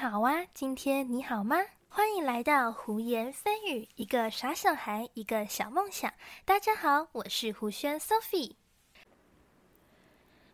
[0.00, 1.58] 好啊，今天你好吗？
[1.90, 6.10] 欢迎来到胡言蜚语，一个傻小孩，一个小梦想。
[6.46, 8.54] 大家好，我是胡轩 Sophie。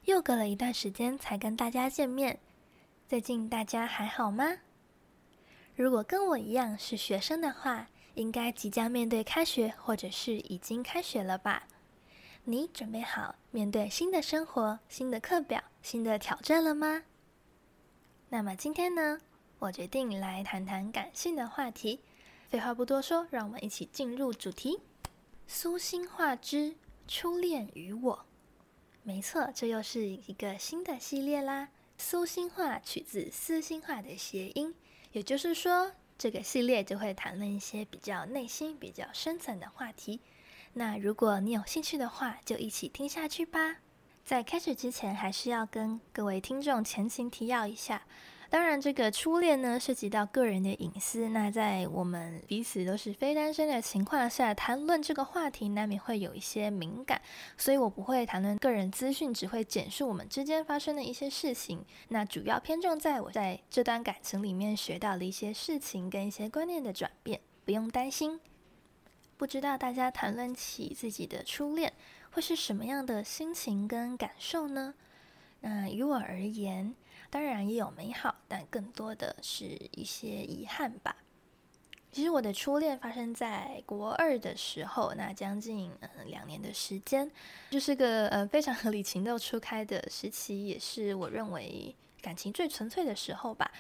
[0.03, 2.41] 又隔了一段时间才跟大家见面，
[3.07, 4.57] 最近大家还好吗？
[5.77, 11.69] 如果跟我一样是学生的话，应该即将面对开学，或者是已经开学了吧？
[12.43, 17.05] 你准备好面对新的生活、新的课表、新的挑战了吗？
[18.29, 19.21] 那么今天呢，
[19.59, 22.01] 我决定来谈谈感性的话题。
[22.49, 24.81] 废话不多说，让我们一起进入主题：
[25.47, 26.77] 苏心画之
[27.09, 28.27] 初恋与我。
[29.03, 31.69] 没错，这又是一个新的系列啦。
[31.99, 34.75] 苏心画取自私心画的谐音，
[35.13, 40.21] 也就是说，这个系列就会谈论一些比较内心、比较深层的话题。
[40.75, 43.79] 那如果你有兴趣的话，就一起听下去吧。
[44.25, 48.03] 在开始之前，还是要跟各位听众前情提要一下。
[48.49, 51.29] 当然，这个初恋呢，涉及到个人的隐私。
[51.31, 57.21] 那在我们彼此都是非单身的情况下，谈论这个话题，难免会有一些敏感。
[57.57, 61.85] 所以我不会谈论个人资讯，只会简述我们之间发生的一些事情。
[62.09, 68.41] 那主要偏重在我在这段感情里面学到的一些事情跟一些观念的转变，不用担心。
[69.37, 71.93] 不知道大家谈论起自己的初恋，
[72.31, 74.95] 会是什么样的心情跟感受呢？
[75.61, 76.95] 那于我而言，
[77.37, 81.15] 当然也有美好，但更多的是一些遗憾吧。
[82.11, 85.93] 其实我的初恋发生在国二的时候，那将近
[86.29, 87.31] 两年的时间，
[87.69, 93.71] 就是个呃非常合理情窦初开的时期，也是我认为感情最纯粹的时候吧。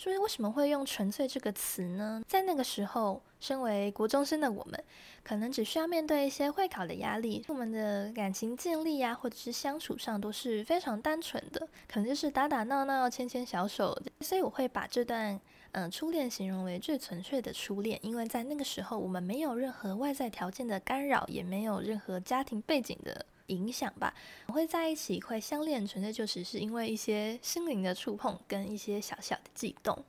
[0.00, 2.22] 所以为什么会用“纯粹”这个词呢？
[2.26, 4.82] 在那个时候，身为国中生的我们，
[5.22, 13.94] 可能只需要面对一些会考的压力，我们的感情建立呀，或者是相处上都是非常单纯的，可能就是打打闹闹、牵牵小手。
[14.20, 15.38] 所以我会把这段
[15.72, 23.26] 嗯初恋形容为最纯粹的初恋，因为在那个时候，我们没有任何外在条件的干扰，也没有任何家庭背景的。
[23.50, 24.14] 影响吧，
[24.48, 30.04] 会在一起，会相恋，纯粹就只是因为一些心灵的触碰跟一些小小的悸动。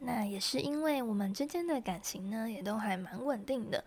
[0.00, 3.84] 那也是因为我们之间的感情呢，也都还蛮稳定的。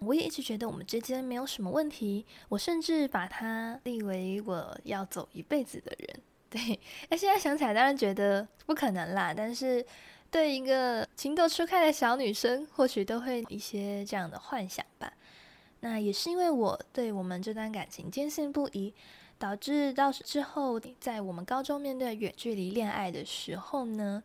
[0.00, 6.20] 我也一直觉得我们之间没有什么问题，我甚至把他立为我要走一辈子的人。
[6.50, 9.86] 对，那现在想起来当然觉得不可能啦，但是
[10.30, 15.10] 对一个情窦初开的小女生，或许都会一些这样的幻想吧。
[15.84, 18.94] 那也是因为我对我们这段感情坚信不疑，
[19.36, 24.22] 导致到之后，在我们高中面对远距离恋爱的时候呢，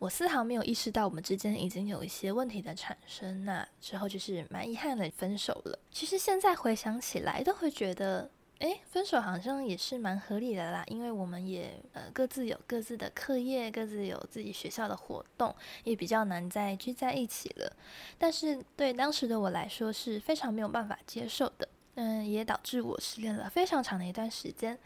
[0.00, 3.44] 我丝毫没有意识到我们之间已经有一些问题的产生。
[3.44, 5.78] 那之后就是蛮遗憾的分手了。
[5.90, 8.28] 其实现在回想起来，都会觉得。
[8.58, 17.70] 哎，分手好像也是蛮合理的啦，因为我们也呃各自有各自的课业，各自有自己学校的活动，也比较难再聚在一起了。
[18.16, 24.78] 但是对当时的我来说是非常没有办法接受的，嗯，也导致我失恋了非常长的一段时间。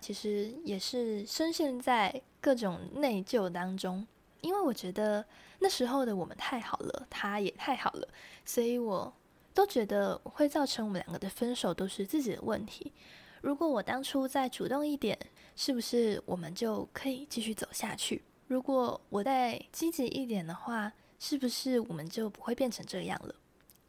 [0.00, 4.04] 其实也是深陷在各种内疚当中，
[4.40, 5.24] 因为我觉得
[5.60, 8.08] 那时候的我们太好了，他也太好了，
[8.44, 9.14] 所以我。
[9.54, 12.92] 都觉得会造成我们两个的分手都是自己的问题。
[13.40, 15.18] 如果我当初再主动一点，
[15.56, 18.22] 是不是我们就可以继续走下去？
[18.46, 23.34] 如果我再积极一点的话，是不是我们就不会变成这样了？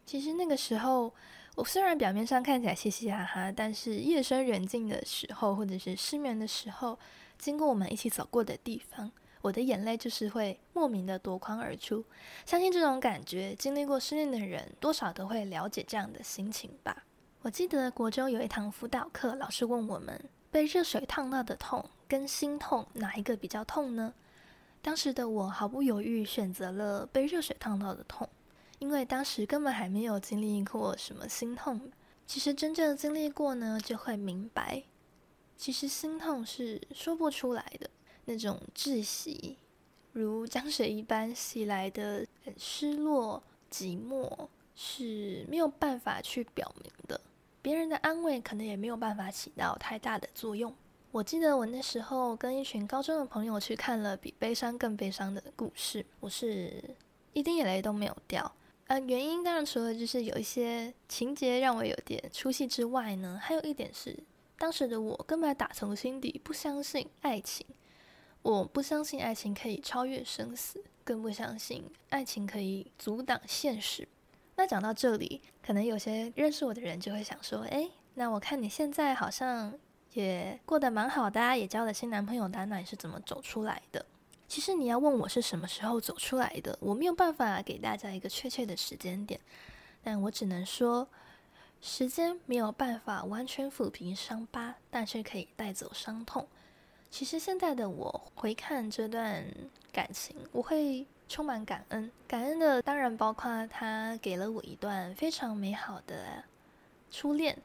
[0.06, 1.14] 其实那个时候，
[1.56, 6.98] 我虽然表面上看起来嘻嘻哈哈，但是夜深人静的时候，或者是失眠的时候，
[7.38, 9.12] 经过我们一起走过的地方。
[9.44, 12.06] 我的眼泪就是会莫名的夺眶而出，
[12.46, 17.04] 相信这种感觉，经历过失恋的人多少都会了解这样的心情吧。
[17.42, 24.14] 我记得国中有一堂辅导课，老师问我们：被热水烫到的痛跟心痛哪一个比较痛呢？
[24.82, 28.30] 当时的我毫不犹豫选择了被热水烫到的痛，
[28.80, 31.92] 因为当时根本还没有经历过什么心痛。
[32.26, 34.84] 其实真正经历过呢，就会明白，
[35.58, 37.90] 其实心痛是说不出来的。
[38.26, 39.58] 那种窒息，
[40.12, 43.42] 如江水一般袭来的很失落、
[43.72, 47.20] 寂寞，是没有办法去表明的。
[47.62, 50.74] 别人的安慰可能也没有办法起到太大的作用。
[51.12, 56.84] 我记得我那时候跟一群高中的朋友去看了比悲伤更悲伤的故事，我是
[57.34, 58.52] 一滴眼泪都没有掉。
[58.88, 64.18] 呃，原因当然除了就是有一些情节让我有点出戏之外呢，还有一点是
[64.58, 67.66] 当时的我根本打从心底不相信爱情。
[68.44, 74.06] 我不相信爱情可以超越生死，更不相信爱情可以阻挡现实。
[74.58, 79.74] 那讲到这里，可能有些认识我的人就会想说：“诶，那我看你现在好像
[80.12, 84.06] 也过得蛮好的，也交了新男朋友的，那你是怎么走出来的？”
[84.50, 89.40] 其实你要问我是什么时候走出来的，我没有办法给大家一个确切的时间点，
[90.04, 91.08] 但我只能说，
[91.82, 96.46] 时间没有办法完全抚平伤疤，但是可以带走伤痛。
[97.14, 99.46] 其实现在的我回看这段
[99.92, 102.12] 感情，我会充满感恩。
[102.28, 106.44] 感恩的当然包括他给了我一段非常美好的
[107.12, 107.56] 初恋，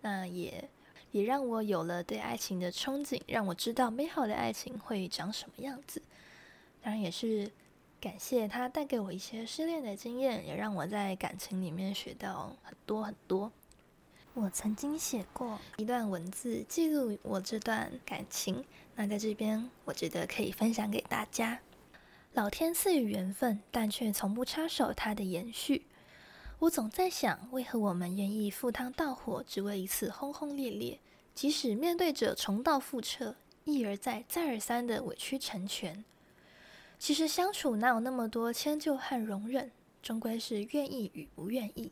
[0.00, 0.66] 那也。
[1.12, 6.02] 也让我有了对爱情的憧憬，让我知道美好的爱情会长什么样子。
[6.82, 7.50] 当然，也是
[7.98, 13.50] 感谢他带给我一些失恋的经验，也让我在感情里面学到很多很多。
[14.38, 18.62] 我曾经写过一段文字记录我这段感情，
[18.94, 21.58] 那在这边我觉得可以分享给大家。
[22.34, 25.86] 老天赐予缘分，但却从不插手它的延续。
[26.58, 31.00] 我总在想，为何我们愿意赴汤蹈火，只为一次轰轰烈烈？
[31.34, 36.04] 即使面对着重蹈覆辙、一而再、再而三的委曲成全，
[36.98, 39.72] 其实相处哪有那么多迁就和容忍？
[40.02, 41.90] 终归是愿意与不愿意。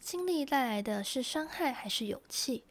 [0.00, 2.64] 经历带来的是伤害还是勇气？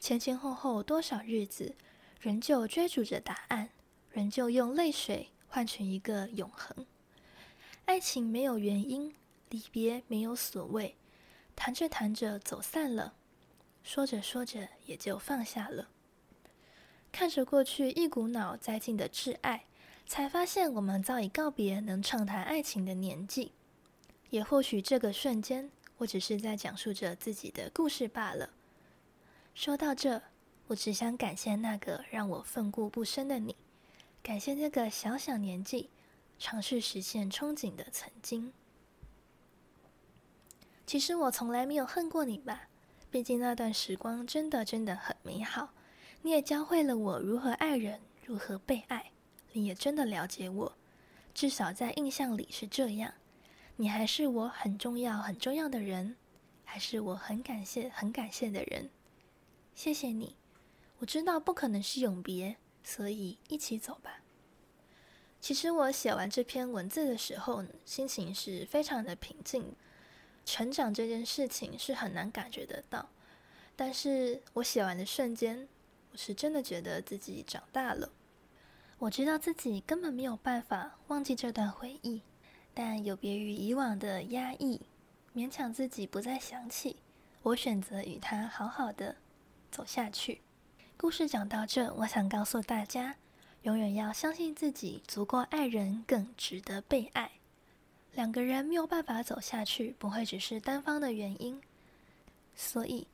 [0.00, 1.76] 前前后后多少日子，
[2.20, 3.70] 仍旧追逐着答案，
[4.10, 6.84] 仍旧用泪水换取一个永恒。
[7.84, 9.14] 爱情没有原因，
[9.50, 10.96] 离别没有所谓，
[11.54, 13.14] 谈着谈着走散了。
[13.82, 15.88] 说着说着，也就放下了。
[17.12, 19.64] 看着过去一股脑栽进的挚爱，
[20.06, 23.52] 才发现我们早已告别能畅谈爱情的年纪。
[24.30, 28.50] 也或许这个瞬间，我只是在讲述着自己的故事罢了。
[29.54, 30.22] 说到这，
[30.66, 33.54] 我只想感谢那个让我奋不顾身的你，
[34.22, 35.90] 感谢那个小小年纪
[36.38, 38.52] 尝试实现憧憬的曾经。
[40.86, 42.68] 其实我从来没有恨过你吧。
[43.10, 45.72] 毕竟那段时光真的真的很美好，
[46.22, 49.12] 你也教会了我如何爱人，如何被爱。
[49.52, 50.76] 你也真的了解我，
[51.32, 53.14] 至少在印象里是这样。
[53.76, 56.16] 你还是我很重要很重要的人，
[56.64, 58.88] 还是我很感谢很感谢的人。
[59.74, 60.36] 谢谢你，
[60.98, 64.20] 我知道不可能是永别，所以一起走吧。
[65.40, 69.74] 其实我写完这篇文字的时候，心情是非常的平静。
[70.46, 73.08] 成长这件事情是很难感觉得到，
[73.74, 75.66] 但是我写完的瞬间，
[76.12, 78.12] 我是真的觉得自己长大了。
[78.98, 82.22] 我知道自己根本没有办法忘记这段回忆，
[82.74, 84.80] 但有别于以往的压抑，
[85.32, 86.96] 勉强自己不再想起，
[87.42, 89.14] 我选择与他好好的
[89.70, 90.42] 走下去。
[90.96, 93.16] 故事讲到这，我想告诉大家，
[93.62, 97.30] 永远要相信自己，足够爱人，更值得被爱。
[98.12, 101.60] 两个人没有办法走下去，不会只是单方的原因，
[102.54, 103.06] 所以，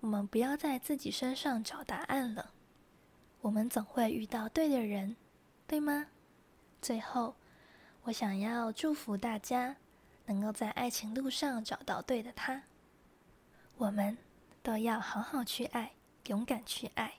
[0.00, 2.50] 我们不要在自己身上找答案了。
[3.42, 5.16] 我们总会遇到对的人，
[5.66, 6.06] 对吗？
[6.80, 7.34] 最后，
[8.06, 9.74] 我想要祝福大家，
[10.26, 12.62] 能够在爱情路上找到对的他。
[13.78, 14.16] 我们
[14.62, 15.90] 都要好好去爱，
[16.28, 17.14] 勇敢去爱。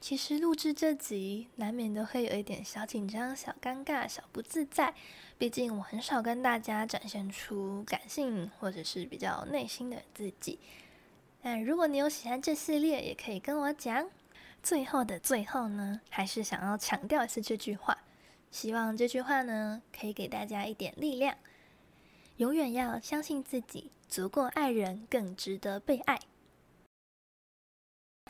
[0.00, 4.92] 其实录制这集难免都会有一点小紧张、小尴尬、小不自在，
[5.38, 10.58] 毕竟我很少跟大家展现出感性或者是比较内心的自己。
[11.40, 14.10] 但如果你有喜欢这系列，也可以跟我讲。
[14.60, 17.96] 最后的最后呢，还是想要强调一次这句话，
[18.50, 21.36] 希望这句话呢可以给大家一点力量：
[22.36, 26.18] 永远要相信自己，足够爱人，更值得被爱。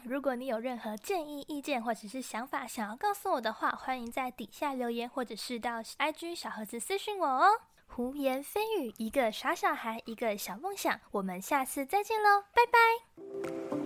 [0.03, 7.61] 如果你有任何建议、意见或者是想法想要告诉我的话，欢迎在底下留言，或者是到 IG 小盒子私信我哦。
[7.87, 13.80] 胡言非语，一个傻小孩，一个小梦想，我们下次再见喽，拜拜。